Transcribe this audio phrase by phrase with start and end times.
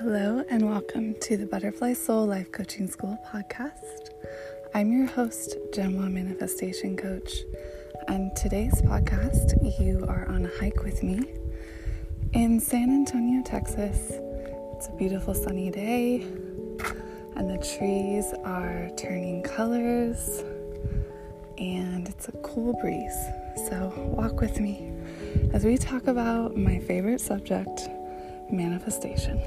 [0.00, 4.10] Hello, and welcome to the Butterfly Soul Life Coaching School podcast.
[4.72, 7.40] I'm your host, Gemma Manifestation Coach,
[8.06, 11.24] and today's podcast, you are on a hike with me
[12.32, 14.12] in San Antonio, Texas.
[14.76, 16.20] It's a beautiful sunny day,
[17.34, 20.44] and the trees are turning colors,
[21.58, 23.18] and it's a cool breeze.
[23.68, 24.92] So, walk with me
[25.52, 27.88] as we talk about my favorite subject
[28.48, 29.40] manifestation.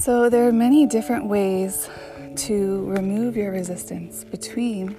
[0.00, 1.90] So, there are many different ways
[2.34, 4.92] to remove your resistance between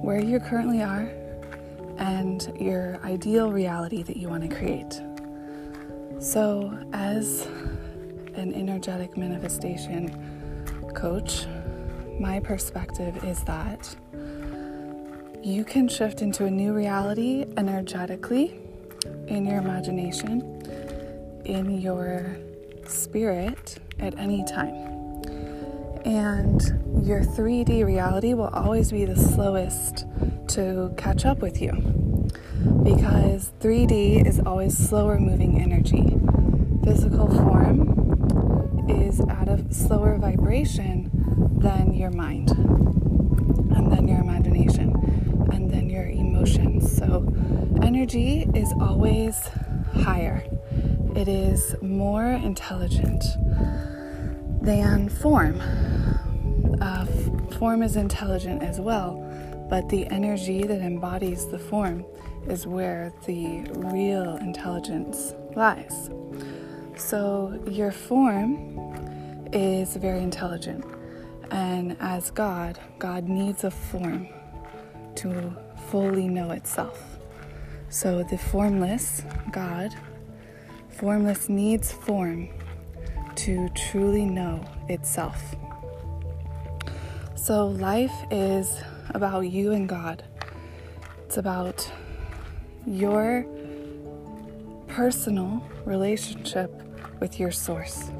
[0.00, 1.10] where you currently are
[1.98, 5.02] and your ideal reality that you want to create.
[6.20, 7.48] So, as
[8.32, 10.08] an energetic manifestation
[10.94, 11.44] coach,
[12.18, 13.94] my perspective is that
[15.42, 18.58] you can shift into a new reality energetically
[19.26, 20.40] in your imagination,
[21.44, 22.38] in your
[22.88, 24.74] spirit at any time.
[26.04, 26.60] And
[27.06, 30.06] your 3D reality will always be the slowest
[30.48, 31.72] to catch up with you
[32.82, 36.16] because 3D is always slower moving energy.
[36.84, 41.10] Physical form is at a slower vibration
[41.58, 44.94] than your mind, and then your imagination,
[45.52, 46.96] and then your emotions.
[46.96, 47.26] So,
[47.82, 49.50] energy is always
[49.92, 50.42] higher
[51.18, 53.24] it is more intelligent
[54.62, 55.60] than form.
[56.80, 57.06] Uh,
[57.58, 59.16] form is intelligent as well,
[59.68, 62.04] but the energy that embodies the form
[62.46, 66.08] is where the real intelligence lies.
[66.96, 68.78] So, your form
[69.52, 70.84] is very intelligent,
[71.50, 74.28] and as God, God needs a form
[75.16, 75.56] to
[75.90, 77.18] fully know itself.
[77.88, 79.96] So, the formless God
[80.98, 82.48] Formless needs form
[83.36, 85.54] to truly know itself.
[87.36, 90.24] So, life is about you and God.
[91.24, 91.88] It's about
[92.84, 93.46] your
[94.88, 96.72] personal relationship
[97.20, 98.10] with your source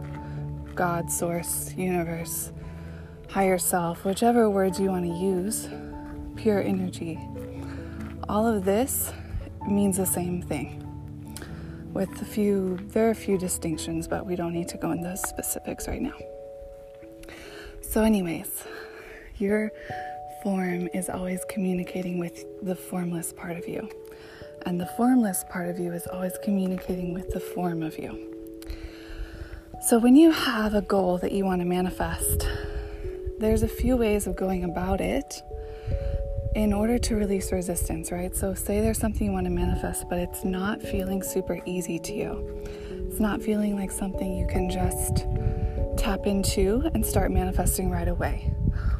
[0.77, 2.53] God, source, universe,
[3.29, 5.69] higher self, whichever words you want to use,
[6.37, 7.19] pure energy.
[8.29, 9.13] All of this
[9.67, 10.88] means the same thing
[11.99, 15.89] with a few, very few distinctions, but we don't need to go into those specifics
[15.89, 16.15] right now.
[17.81, 18.63] So, anyways,
[19.39, 19.73] your
[20.45, 23.91] form is always communicating with the formless part of you,
[24.65, 28.13] and the formless part of you is always communicating with the form of you.
[29.83, 32.47] So, when you have a goal that you want to manifest,
[33.41, 35.43] there's a few ways of going about it
[36.55, 38.35] in order to release resistance, right?
[38.35, 42.13] So, say there's something you want to manifest, but it's not feeling super easy to
[42.13, 42.65] you.
[43.09, 45.27] It's not feeling like something you can just
[45.97, 48.53] tap into and start manifesting right away.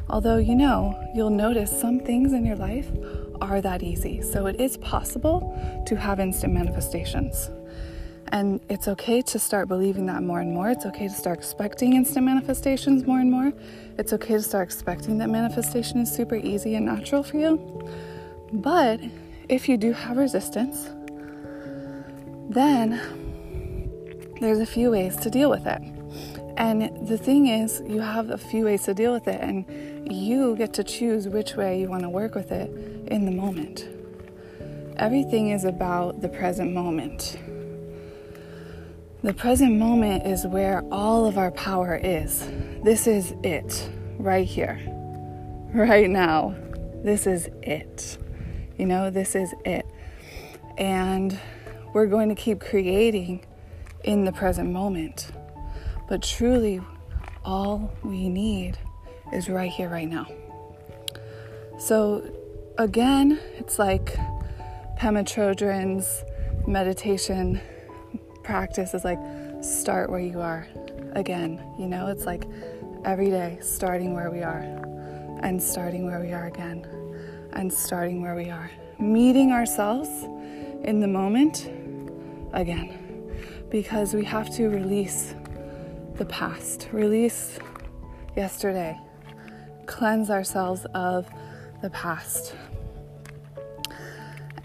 [0.09, 2.89] Although, you know, you'll notice some things in your life
[3.41, 4.21] are that easy.
[4.21, 7.49] So, it is possible to have instant manifestations.
[8.31, 10.69] And it's okay to start believing that more and more.
[10.69, 13.51] It's okay to start expecting instant manifestations more and more.
[13.97, 17.89] It's okay to start expecting that manifestation is super easy and natural for you.
[18.53, 18.99] But
[19.49, 20.89] if you do have resistance,
[22.49, 23.01] then
[24.39, 25.81] there's a few ways to deal with it.
[26.57, 29.65] And the thing is, you have a few ways to deal with it, and
[30.11, 32.69] you get to choose which way you want to work with it
[33.07, 33.87] in the moment.
[34.97, 37.39] Everything is about the present moment.
[39.21, 42.49] The present moment is where all of our power is.
[42.85, 44.79] This is it, right here,
[45.73, 46.55] right now.
[47.03, 48.17] This is it.
[48.77, 49.85] You know, this is it.
[50.77, 51.37] And
[51.93, 53.45] we're going to keep creating
[54.05, 55.31] in the present moment.
[56.07, 56.79] But truly,
[57.43, 58.77] all we need
[59.33, 60.27] is right here, right now.
[61.77, 62.23] So,
[62.77, 64.15] again, it's like
[64.97, 66.23] Pema Chodron's
[66.65, 67.59] meditation
[68.49, 69.19] practice is like
[69.61, 70.67] start where you are
[71.13, 71.61] again.
[71.77, 72.45] You know, it's like
[73.05, 74.63] every day starting where we are
[75.43, 76.83] and starting where we are again
[77.53, 78.71] and starting where we are.
[78.97, 80.09] Meeting ourselves
[80.83, 81.69] in the moment
[82.53, 82.89] again
[83.69, 85.35] because we have to release
[86.15, 87.59] the past, release
[88.35, 88.97] yesterday,
[89.85, 91.29] cleanse ourselves of
[91.83, 92.55] the past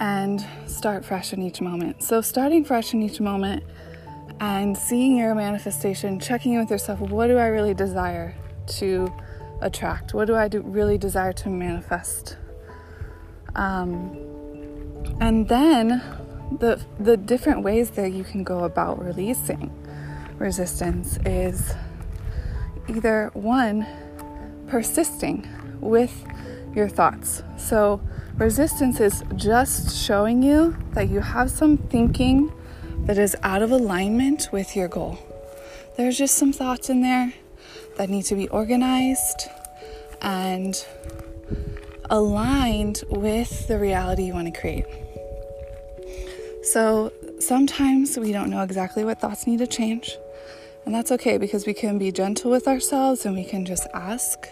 [0.01, 2.03] and start fresh in each moment.
[2.03, 3.65] So, starting fresh in each moment
[4.41, 8.35] and seeing your manifestation, checking in with yourself what do I really desire
[8.79, 9.13] to
[9.61, 10.15] attract?
[10.15, 12.37] What do I do, really desire to manifest?
[13.55, 14.17] Um,
[15.21, 16.03] and then
[16.59, 19.73] the, the different ways that you can go about releasing,
[20.39, 21.75] resistance is
[22.89, 23.87] either one,
[24.67, 25.49] persisting
[25.81, 26.27] with
[26.75, 27.43] your thoughts.
[27.57, 28.01] So,
[28.37, 32.53] resistance is just showing you that you have some thinking
[33.07, 35.19] that is out of alignment with your goal.
[35.97, 37.33] There's just some thoughts in there
[37.97, 39.49] that need to be organized
[40.21, 40.85] and
[42.11, 44.87] aligned with the reality you want to create.
[46.65, 50.17] So sometimes we don't know exactly what thoughts need to change,
[50.85, 54.49] and that's okay because we can be gentle with ourselves and we can just ask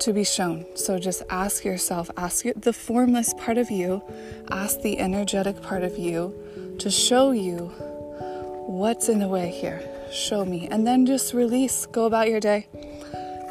[0.00, 0.64] to be shown.
[0.74, 4.02] So just ask yourself, ask the formless part of you,
[4.50, 7.66] ask the energetic part of you to show you
[8.66, 9.82] what's in the way here.
[10.10, 10.68] Show me.
[10.68, 12.66] And then just release, go about your day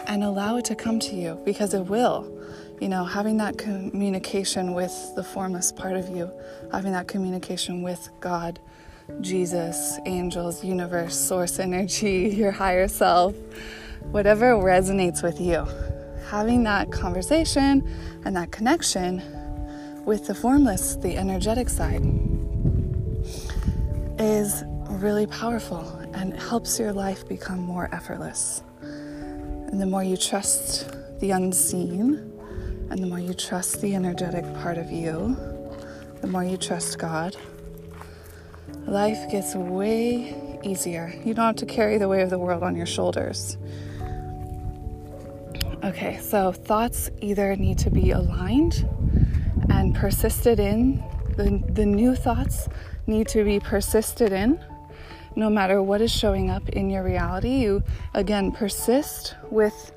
[0.08, 2.36] and allow it to come to you because it will.
[2.82, 6.32] You know, having that communication with the formless part of you,
[6.72, 8.60] having that communication with God,
[9.22, 13.36] Jesus, angels, universe, source energy, your higher self,
[14.12, 15.68] whatever resonates with you.
[16.30, 17.90] Having that conversation
[18.24, 19.24] and that connection
[20.06, 22.04] with the formless, the energetic side,
[24.20, 28.62] is really powerful and helps your life become more effortless.
[28.82, 32.32] And the more you trust the unseen,
[32.92, 35.36] and the more you trust the energetic part of you,
[36.22, 37.36] the more you trust God,
[38.86, 41.12] life gets way easier.
[41.26, 43.58] You don't have to carry the weight of the world on your shoulders.
[45.82, 48.86] Okay, so thoughts either need to be aligned
[49.70, 51.02] and persisted in.
[51.38, 52.68] The, the new thoughts
[53.08, 54.60] need to be persisted in.
[55.38, 57.82] No matter what is showing up in your reality, you
[58.14, 59.94] again persist with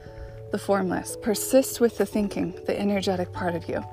[0.52, 3.85] the formless, persist with the thinking, the energetic part of you.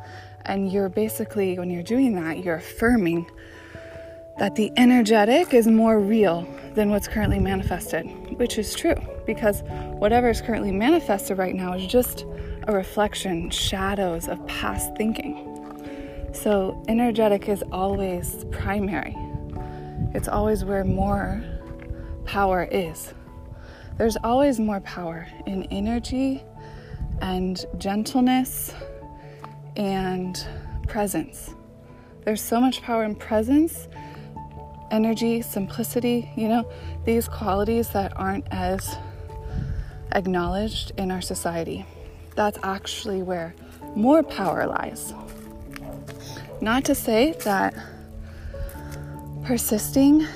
[0.45, 3.25] And you're basically, when you're doing that, you're affirming
[4.39, 8.05] that the energetic is more real than what's currently manifested,
[8.39, 8.95] which is true
[9.25, 9.61] because
[9.99, 12.25] whatever is currently manifested right now is just
[12.63, 15.45] a reflection, shadows of past thinking.
[16.31, 19.15] So, energetic is always primary,
[20.13, 21.43] it's always where more
[22.23, 23.13] power is.
[23.97, 26.41] There's always more power in energy
[27.21, 28.73] and gentleness
[29.75, 30.41] and
[30.87, 31.53] presence.
[32.23, 33.89] There's so much power in presence,
[34.91, 36.69] energy, simplicity, you know,
[37.05, 38.97] these qualities that aren't as
[40.11, 41.85] acknowledged in our society.
[42.35, 43.53] That's actually where
[43.95, 45.13] more power lies.
[46.61, 47.73] Not to say that
[49.43, 50.27] persisting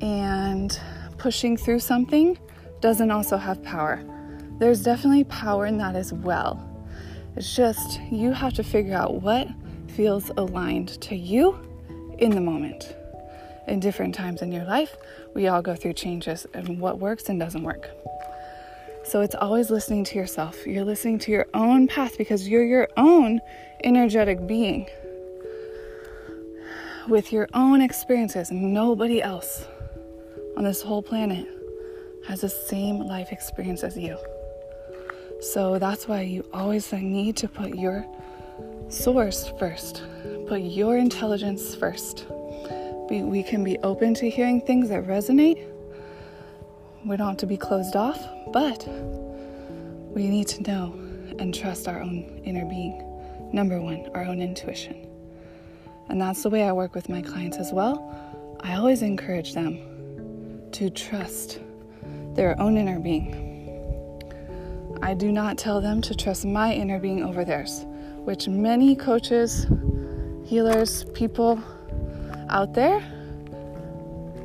[0.00, 0.78] and
[1.18, 2.38] pushing through something
[2.80, 4.02] doesn't also have power.
[4.58, 6.62] There's definitely power in that as well.
[7.36, 9.48] It's just you have to figure out what
[9.88, 11.58] feels aligned to you
[12.18, 12.96] in the moment.
[13.68, 14.96] In different times in your life,
[15.34, 17.90] we all go through changes and what works and doesn't work.
[19.04, 20.66] So it's always listening to yourself.
[20.66, 23.40] You're listening to your own path because you're your own
[23.84, 24.88] energetic being
[27.08, 28.50] with your own experiences.
[28.50, 29.64] Nobody else
[30.56, 31.46] on this whole planet
[32.26, 34.18] has the same life experience as you.
[35.40, 38.04] So that's why you always need to put your
[38.88, 40.02] source first,
[40.48, 42.26] put your intelligence first.
[43.08, 45.66] We, we can be open to hearing things that resonate.
[47.04, 48.18] We don't have to be closed off,
[48.52, 50.92] but we need to know
[51.38, 53.02] and trust our own inner being.
[53.52, 55.06] Number one, our own intuition.
[56.08, 58.12] And that's the way I work with my clients as well.
[58.60, 59.78] I always encourage them
[60.72, 61.60] to trust
[62.34, 63.46] their own inner being
[65.02, 67.84] I do not tell them to trust my inner being over theirs,
[68.24, 69.66] which many coaches,
[70.44, 71.62] healers, people
[72.48, 73.00] out there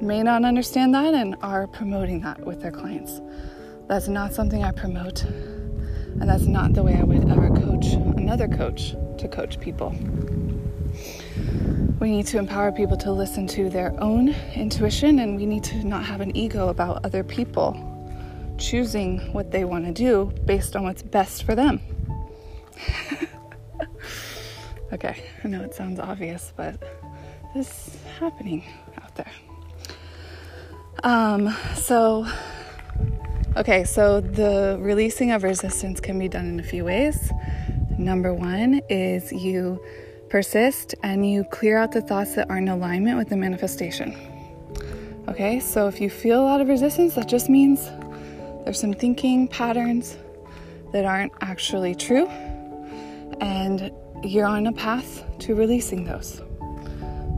[0.02, 3.22] may not understand that and are promoting that with their clients.
[3.88, 8.48] That's not something I promote, and that's not the way I would ever coach another
[8.48, 9.96] coach to coach people.
[12.00, 15.86] We need to empower people to listen to their own intuition, and we need to
[15.86, 17.88] not have an ego about other people
[18.58, 21.80] choosing what they want to do based on what's best for them.
[24.94, 26.82] okay, I know it sounds obvious, but
[27.56, 28.64] is happening
[29.02, 29.32] out there.
[31.04, 32.28] Um, so,
[33.58, 37.32] okay, so the releasing of resistance can be done in a few ways.
[37.98, 39.84] Number one is you
[40.30, 44.16] persist and you clear out the thoughts that are in alignment with the manifestation.
[45.28, 47.90] Okay, so if you feel a lot of resistance, that just means
[48.64, 50.18] there's some thinking patterns
[50.94, 52.28] that aren't actually true,
[53.40, 53.92] and
[54.24, 56.42] you're on a path to releasing those.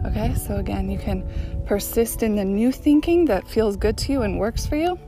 [0.05, 1.24] Okay, so again, you can
[1.65, 5.00] persist in the new thinking that feels good to you and works for you.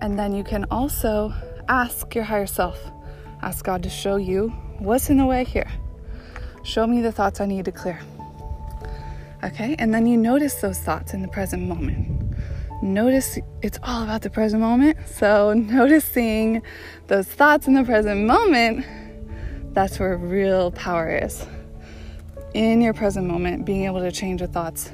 [0.00, 1.32] And then you can also
[1.68, 2.78] ask your higher self,
[3.40, 5.70] ask God to show you what's in the way here.
[6.64, 8.00] Show me the thoughts I need to clear.
[9.44, 12.36] Okay, and then you notice those thoughts in the present moment.
[12.82, 14.96] Notice it's all about the present moment.
[15.06, 16.62] So, noticing
[17.06, 18.84] those thoughts in the present moment,
[19.72, 21.46] that's where real power is.
[22.54, 24.90] In your present moment, being able to change the thoughts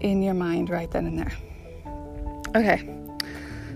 [0.00, 1.32] in your mind right then and there.
[2.54, 3.02] Okay,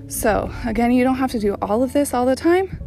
[0.08, 2.80] so, again, you don't have to do all of this all the time.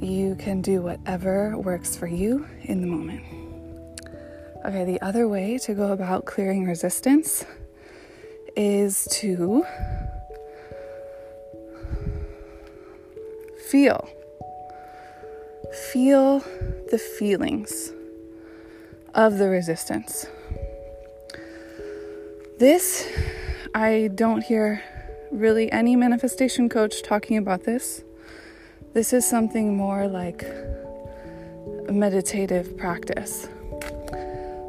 [0.00, 3.22] You can do whatever works for you in the moment.
[4.64, 7.44] Okay, the other way to go about clearing resistance
[8.56, 9.66] is to
[13.68, 14.08] feel.
[15.92, 16.38] Feel
[16.90, 17.92] the feelings
[19.14, 20.26] of the resistance.
[22.58, 23.08] This,
[23.74, 24.82] I don't hear
[25.30, 28.02] really any manifestation coach talking about this.
[28.92, 30.44] This is something more like
[31.88, 33.48] a meditative practice.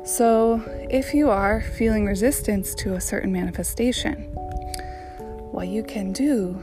[0.04, 4.24] So, if you are feeling resistance to a certain manifestation,
[5.52, 6.60] what you can do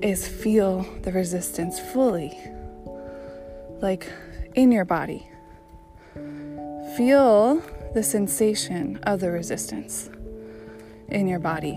[0.00, 2.38] is feel the resistance fully,
[3.80, 4.06] like
[4.54, 5.28] in your body.
[6.98, 7.62] Feel
[7.94, 10.10] the sensation of the resistance
[11.06, 11.76] in your body.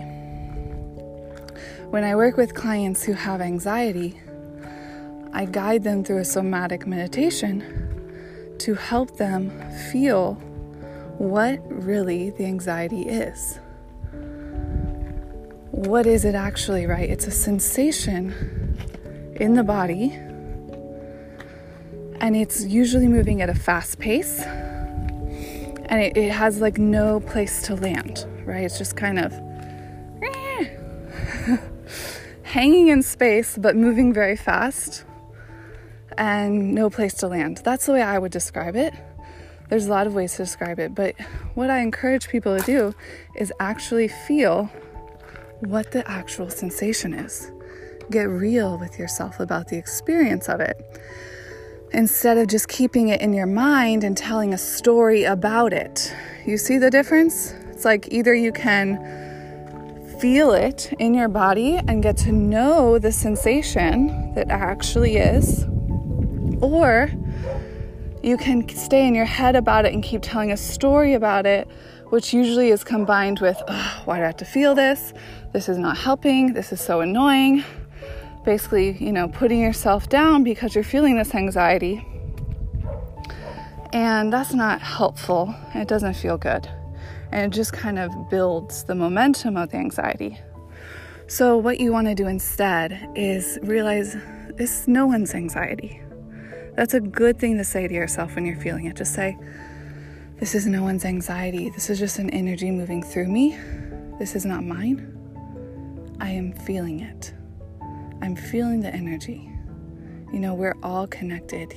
[1.90, 4.20] When I work with clients who have anxiety,
[5.32, 9.52] I guide them through a somatic meditation to help them
[9.92, 10.34] feel
[11.18, 13.60] what really the anxiety is.
[15.70, 17.08] What is it actually, right?
[17.08, 18.34] It's a sensation
[19.36, 20.14] in the body,
[22.20, 24.44] and it's usually moving at a fast pace,
[25.86, 28.64] and it, it has like no place to land, right?
[28.64, 29.32] It's just kind of
[32.42, 35.04] hanging in space but moving very fast
[36.18, 37.62] and no place to land.
[37.64, 38.94] That's the way I would describe it.
[39.68, 41.14] There's a lot of ways to describe it, but
[41.54, 42.94] what I encourage people to do
[43.36, 44.70] is actually feel
[45.60, 47.50] what the actual sensation is.
[48.10, 50.76] Get real with yourself about the experience of it
[51.92, 56.14] instead of just keeping it in your mind and telling a story about it.
[56.46, 57.54] You see the difference?
[57.70, 58.98] It's like either you can
[60.20, 65.64] feel it in your body and get to know the sensation that actually is,
[66.60, 67.10] or
[68.22, 71.68] you can stay in your head about it and keep telling a story about it,
[72.10, 75.12] which usually is combined with, oh, why do I have to feel this?
[75.52, 76.54] This is not helping.
[76.54, 77.64] This is so annoying.
[78.44, 82.06] Basically, you know, putting yourself down because you're feeling this anxiety.
[83.92, 85.54] And that's not helpful.
[85.74, 86.68] It doesn't feel good
[87.32, 90.38] and it just kind of builds the momentum of the anxiety.
[91.26, 94.16] So, what you want to do instead is realize
[94.58, 96.02] it's no one's anxiety.
[96.76, 98.96] That's a good thing to say to yourself when you're feeling it.
[98.96, 99.38] Just say,
[100.38, 101.70] This is no one's anxiety.
[101.70, 103.56] This is just an energy moving through me.
[104.18, 105.08] This is not mine.
[106.20, 107.32] I am feeling it.
[108.22, 109.50] I'm feeling the energy.
[110.32, 111.72] You know, we're all connected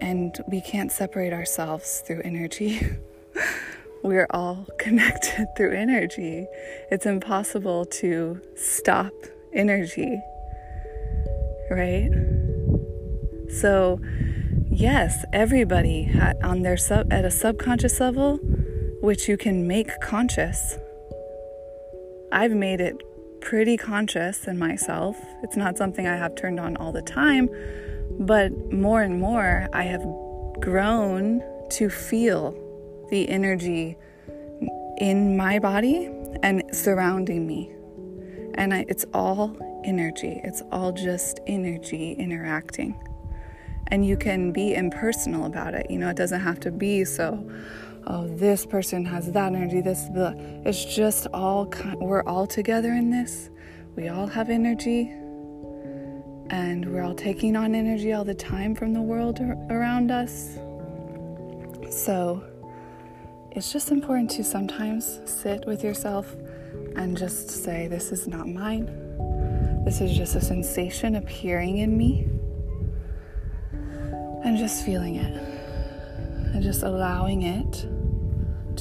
[0.00, 2.80] and we can't separate ourselves through energy.
[4.02, 6.48] we're all connected through energy.
[6.90, 9.12] It's impossible to stop
[9.52, 10.20] energy,
[11.70, 12.10] right?
[13.60, 14.00] So,
[14.72, 16.12] yes, everybody
[16.42, 18.38] on their sub at a subconscious level,
[19.00, 20.78] which you can make conscious.
[22.32, 22.96] I've made it
[23.42, 25.16] pretty conscious in myself.
[25.42, 27.50] It's not something I have turned on all the time,
[28.18, 30.02] but more and more I have
[30.60, 32.54] grown to feel
[33.10, 33.96] the energy
[34.98, 36.10] in my body
[36.42, 37.70] and surrounding me.
[38.54, 42.98] And I, it's all energy, it's all just energy interacting.
[43.88, 45.90] And you can be impersonal about it.
[45.90, 47.50] You know, it doesn't have to be so,
[48.06, 50.34] oh, this person has that energy, this, the.
[50.64, 53.50] It's just all, we're all together in this.
[53.96, 55.12] We all have energy.
[56.50, 59.40] And we're all taking on energy all the time from the world
[59.70, 60.58] around us.
[61.90, 62.44] So,
[63.52, 66.34] it's just important to sometimes sit with yourself
[66.96, 68.86] and just say, This is not mine.
[69.84, 72.28] This is just a sensation appearing in me.
[74.44, 75.61] And just feeling it.
[76.52, 77.86] And just allowing it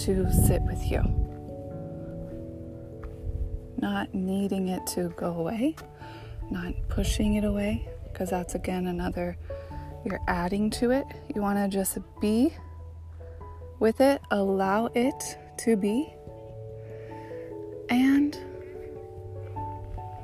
[0.04, 1.02] to sit with you.
[3.78, 5.76] Not needing it to go away,
[6.50, 9.38] not pushing it away, because that's again another,
[10.06, 11.06] you're adding to it.
[11.34, 12.54] You want to just be
[13.80, 16.14] with it, allow it to be,
[17.90, 18.38] and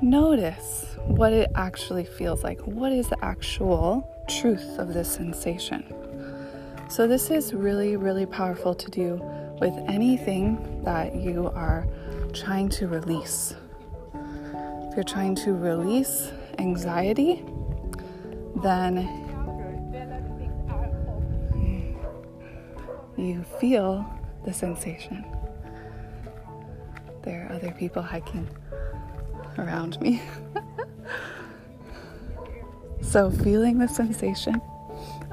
[0.00, 2.60] notice what it actually feels like.
[2.60, 5.94] What is the actual truth of this sensation?
[6.90, 9.20] So, this is really, really powerful to do
[9.60, 11.86] with anything that you are
[12.32, 13.54] trying to release.
[14.14, 17.44] If you're trying to release anxiety,
[18.62, 18.96] then
[23.18, 24.10] you feel
[24.46, 25.26] the sensation.
[27.22, 28.48] There are other people hiking
[29.58, 30.22] around me.
[33.02, 34.62] so, feeling the sensation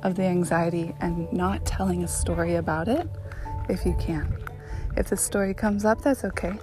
[0.05, 3.09] of the anxiety and not telling a story about it
[3.69, 4.37] if you can.
[4.95, 6.53] If the story comes up, that's okay.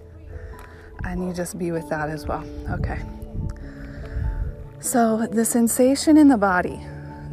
[1.05, 2.45] And you just be with that as well.
[2.71, 3.03] Okay.
[4.79, 6.81] So, the sensation in the body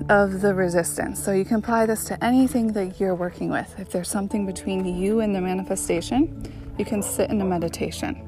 [0.09, 1.23] of the resistance.
[1.23, 3.79] So, you can apply this to anything that you're working with.
[3.79, 8.27] If there's something between you and the manifestation, you can sit in a meditation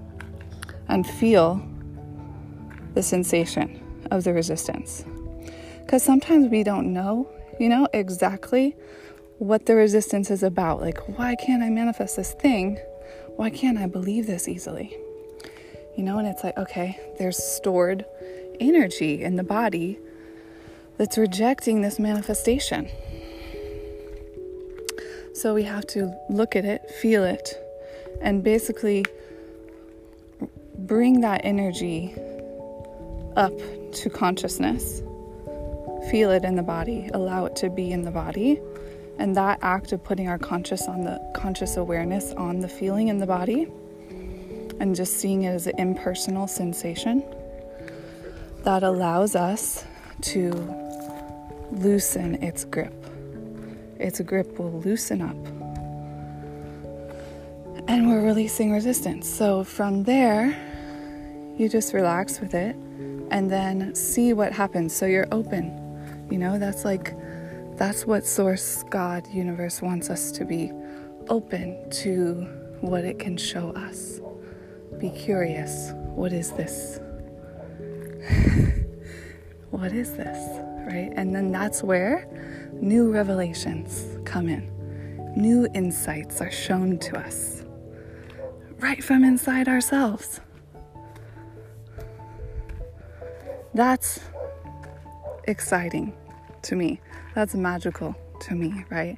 [0.87, 1.59] and feel
[2.93, 5.03] the sensation of the resistance.
[5.79, 7.27] Because sometimes we don't know,
[7.59, 8.75] you know, exactly
[9.37, 10.81] what the resistance is about.
[10.81, 12.79] Like, why can't I manifest this thing?
[13.35, 14.95] Why can't I believe this easily?
[15.97, 18.05] You know, and it's like, okay, there's stored
[18.59, 19.99] energy in the body
[20.97, 22.87] that's rejecting this manifestation.
[25.33, 27.57] So we have to look at it, feel it,
[28.21, 29.05] and basically
[30.77, 32.13] bring that energy
[33.35, 33.53] up
[33.93, 35.01] to consciousness.
[36.09, 38.59] Feel it in the body, allow it to be in the body.
[39.19, 43.19] And that act of putting our conscious on the conscious awareness on the feeling in
[43.19, 43.67] the body
[44.79, 47.23] and just seeing it as an impersonal sensation
[48.63, 49.85] that allows us
[50.21, 50.51] to
[51.71, 52.93] loosen its grip.
[53.99, 55.35] Its grip will loosen up.
[57.87, 59.29] And we're releasing resistance.
[59.29, 60.57] So from there,
[61.57, 62.75] you just relax with it
[63.29, 64.95] and then see what happens.
[64.95, 65.80] So you're open.
[66.31, 67.13] You know, that's like,
[67.75, 70.71] that's what Source, God, Universe wants us to be
[71.27, 72.47] open to
[72.79, 74.21] what it can show us.
[74.97, 75.91] Be curious.
[76.15, 76.99] What is this?
[79.71, 80.37] what is this?
[80.87, 81.11] Right?
[81.15, 82.27] And then that's where
[82.73, 84.71] new revelations come in.
[85.35, 87.63] New insights are shown to us
[88.79, 90.41] right from inside ourselves.
[93.73, 94.19] That's
[95.45, 96.13] exciting
[96.63, 96.99] to me.
[97.35, 99.17] That's magical to me, right?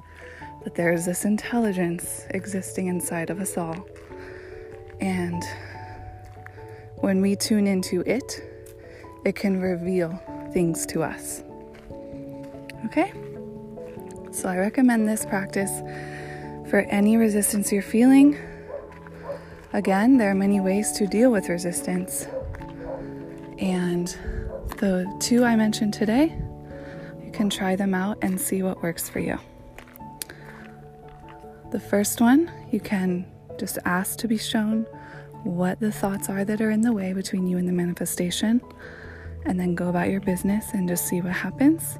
[0.64, 3.86] That there's this intelligence existing inside of us all.
[5.00, 5.42] And
[6.96, 8.42] when we tune into it,
[9.24, 10.10] it can reveal
[10.52, 11.42] things to us.
[12.86, 13.12] Okay?
[14.30, 15.80] So I recommend this practice
[16.68, 18.36] for any resistance you're feeling.
[19.72, 22.26] Again, there are many ways to deal with resistance.
[23.58, 24.08] And
[24.78, 26.36] the two I mentioned today,
[27.34, 29.38] can try them out and see what works for you.
[31.72, 33.26] The first one, you can
[33.58, 34.84] just ask to be shown
[35.42, 38.60] what the thoughts are that are in the way between you and the manifestation,
[39.44, 41.98] and then go about your business and just see what happens.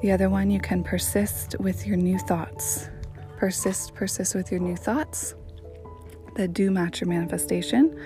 [0.00, 2.88] The other one, you can persist with your new thoughts.
[3.36, 5.34] Persist, persist with your new thoughts
[6.36, 8.00] that do match your manifestation.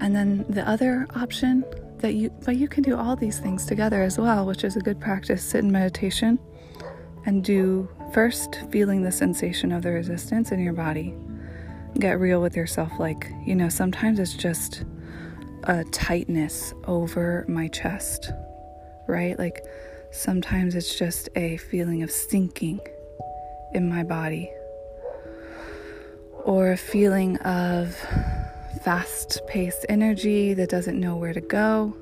[0.00, 1.64] And then the other option
[2.04, 4.80] that you but you can do all these things together as well which is a
[4.80, 5.42] good practice.
[5.42, 6.38] Sit in meditation
[7.24, 11.14] and do first feeling the sensation of the resistance in your body.
[11.98, 14.84] Get real with yourself like you know sometimes it's just
[15.62, 18.30] a tightness over my chest
[19.06, 19.38] right?
[19.38, 19.64] Like
[20.10, 22.80] sometimes it's just a feeling of sinking
[23.72, 24.50] in my body
[26.44, 27.96] or a feeling of
[28.82, 31.94] fast paced energy that doesn't know where to go.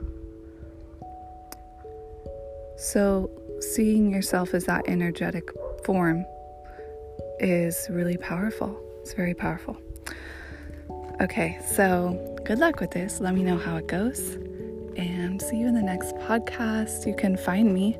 [2.77, 3.31] So,
[3.61, 5.51] seeing yourself as that energetic
[5.85, 6.25] form
[7.39, 8.77] is really powerful.
[9.01, 9.77] It's very powerful.
[11.21, 13.21] Okay, so good luck with this.
[13.21, 14.35] Let me know how it goes.
[14.97, 17.07] And see you in the next podcast.
[17.07, 17.99] You can find me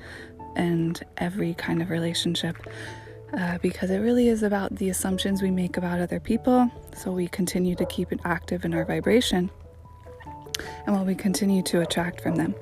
[0.56, 2.56] and every kind of relationship
[3.38, 6.70] uh, because it really is about the assumptions we make about other people.
[6.96, 9.50] So we continue to keep it active in our vibration
[10.86, 12.56] and what we continue to attract from them.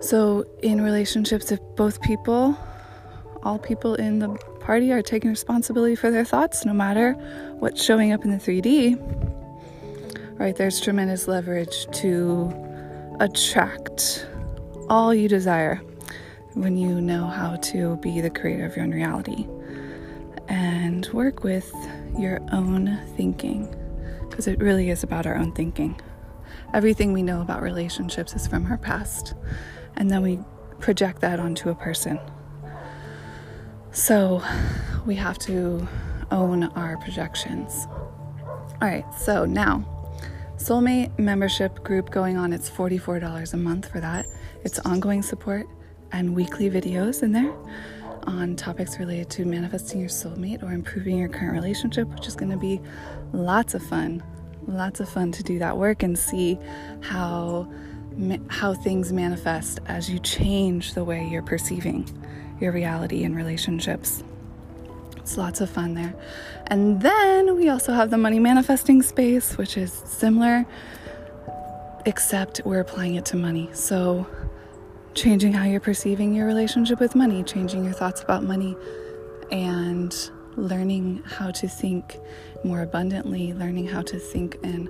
[0.00, 2.56] So, in relationships, if both people,
[3.42, 4.28] all people in the
[4.60, 7.12] party, are taking responsibility for their thoughts, no matter
[7.58, 8.96] what's showing up in the 3D,
[10.38, 12.52] right, there's tremendous leverage to
[13.18, 14.26] attract
[14.88, 15.80] all you desire
[16.54, 19.46] when you know how to be the creator of your own reality
[20.48, 21.72] and work with
[22.16, 23.74] your own thinking
[24.28, 26.00] because it really is about our own thinking.
[26.72, 29.34] Everything we know about relationships is from our past,
[29.98, 30.38] and then we
[30.80, 32.18] project that onto a person.
[33.92, 34.42] So
[35.04, 35.86] we have to
[36.30, 37.86] own our projections.
[38.80, 39.84] All right, so now
[40.58, 42.52] Soulmate membership group going on.
[42.52, 44.26] It's $44 a month for that.
[44.64, 45.68] It's ongoing support
[46.10, 47.54] and weekly videos in there
[48.24, 52.50] on topics related to manifesting your soulmate or improving your current relationship, which is going
[52.50, 52.80] to be
[53.32, 54.20] lots of fun.
[54.66, 56.58] Lots of fun to do that work and see
[57.02, 57.70] how
[58.48, 62.08] how things manifest as you change the way you're perceiving
[62.60, 64.22] your reality and relationships.
[65.16, 66.14] It's lots of fun there.
[66.66, 70.66] And then we also have the money manifesting space, which is similar,
[72.06, 73.68] except we're applying it to money.
[73.72, 74.26] So
[75.14, 78.76] changing how you're perceiving your relationship with money, changing your thoughts about money,
[79.50, 80.14] and
[80.56, 82.18] learning how to think
[82.64, 84.88] more abundantly, learning how to think in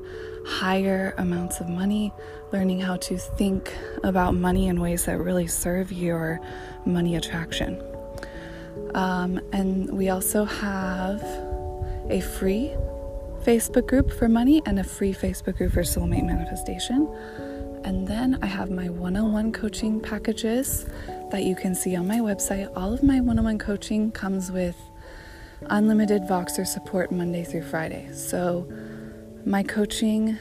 [0.48, 2.10] higher amounts of money,
[2.52, 6.40] learning how to think about money in ways that really serve your
[6.86, 7.80] money attraction.
[8.94, 11.22] Um, and we also have
[12.08, 12.74] a free
[13.42, 17.06] Facebook group for money and a free Facebook group for soulmate manifestation.
[17.84, 20.86] And then I have my one on one coaching packages
[21.30, 22.72] that you can see on my website.
[22.74, 24.76] All of my one on one coaching comes with
[25.66, 28.10] unlimited Voxer support Monday through Friday.
[28.12, 28.66] So
[29.44, 30.36] my coaching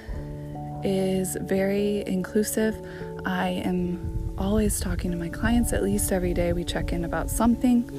[0.84, 2.76] is very inclusive.
[3.26, 6.54] I am always talking to my clients at least every day.
[6.54, 7.90] We check in about something.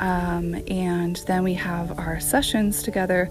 [0.00, 3.26] Um, and then we have our sessions together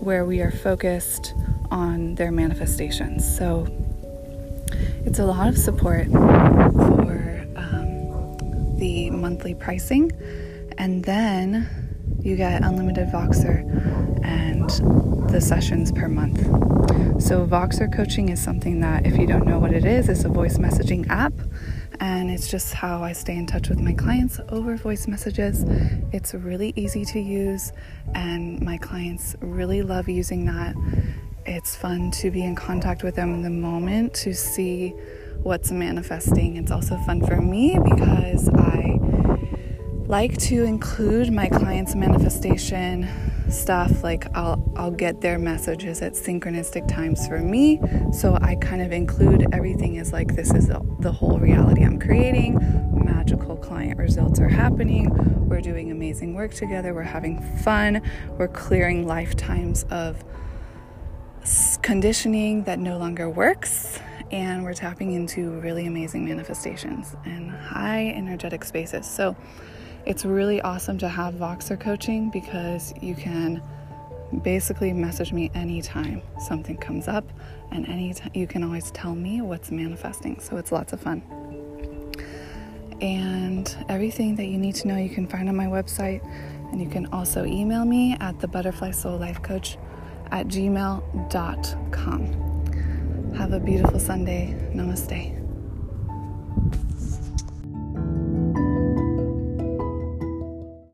[0.00, 1.34] where we are focused
[1.70, 3.36] on their manifestations.
[3.36, 3.66] So
[5.04, 10.12] it's a lot of support for um, the monthly pricing,
[10.78, 11.68] and then
[12.20, 13.64] you get unlimited Voxer
[14.24, 14.70] and
[15.30, 16.38] the sessions per month.
[17.22, 20.28] So, Voxer coaching is something that, if you don't know what it is, it's a
[20.28, 21.32] voice messaging app,
[22.00, 25.64] and it's just how I stay in touch with my clients over voice messages.
[26.12, 27.72] It's really easy to use,
[28.14, 30.74] and my clients really love using that
[31.46, 34.94] it's fun to be in contact with them in the moment to see
[35.42, 36.56] what's manifesting.
[36.56, 38.98] It's also fun for me because I
[40.06, 43.08] like to include my clients' manifestation
[43.48, 47.80] stuff like I'll I'll get their messages at synchronistic times for me.
[48.12, 51.98] So I kind of include everything as like this is the, the whole reality I'm
[51.98, 52.58] creating.
[52.92, 55.10] Magical client results are happening.
[55.48, 56.94] We're doing amazing work together.
[56.94, 58.02] We're having fun.
[58.38, 60.24] We're clearing lifetimes of
[61.82, 68.64] conditioning that no longer works, and we're tapping into really amazing manifestations and high energetic
[68.64, 69.06] spaces.
[69.06, 69.36] So
[70.06, 73.62] it's really awesome to have Voxer coaching because you can
[74.42, 77.24] basically message me anytime something comes up,
[77.70, 80.40] and anytime you can always tell me what's manifesting.
[80.40, 81.22] So it's lots of fun.
[83.00, 86.22] And everything that you need to know you can find on my website,
[86.72, 89.76] and you can also email me at the Butterfly Soul Life Coach
[90.30, 91.24] at gmail.com.
[93.34, 94.54] Have a beautiful Sunday.
[94.74, 95.43] Namaste.